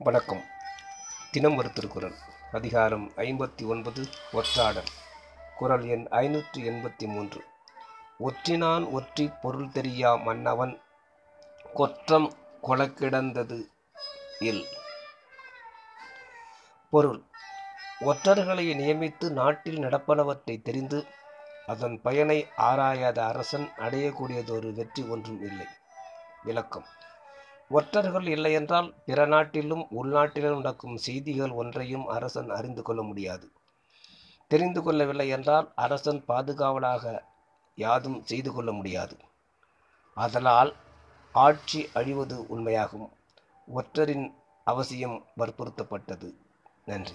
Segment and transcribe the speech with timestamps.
[0.00, 0.44] வணக்கம்.
[1.30, 2.14] தினம் ஒரு திருக்குறள்.
[2.52, 4.86] அதிகாரம் ஐம்பத்தி ஒன்பது ஒற்றாடல்.
[5.56, 7.44] குரல் எண் ஐநூற்றி எண்பத்தி மூன்று.
[8.24, 10.80] ஒற்றினான் ஒற்றி பொருள் தெரியா மன்னவன்?
[11.74, 13.66] கொற்றம் கொலக்கிடந்தது
[14.38, 14.64] இல்.
[16.90, 17.22] பொருள்.
[18.00, 21.06] ஒற்றர்களை நியமித்து நாட்டில் நடப்பனவற்றை தெரிந்து
[21.66, 25.66] அதன் பயனை ஆராயாத அரசன் அடையக்கூடியதொரு வெற்றி ஒன்றும் இல்லை.
[26.42, 26.84] விளக்கம்.
[27.68, 33.50] ஒற்றர்கள் இல்லையென்றால் பிற நாட்டிலும் உள்நாட்டிலும் நடக்கும் செய்திகள் ஒன்றையும் அரசன் அறிந்து கொள்ள முடியாது.
[34.46, 37.22] தெரிந்து கொள்ளவில்லை என்றால் அரசன் பாதுகாவலாக
[37.74, 39.16] யாதும் செய்து கொள்ள முடியாது.
[40.14, 40.74] அதனால்
[41.32, 43.08] ஆட்சி அழிவது உண்மையாகும்.
[43.74, 46.34] ஒற்றரின் அவசியம் வற்புறுத்தப்பட்டது.
[46.84, 47.14] நன்றி.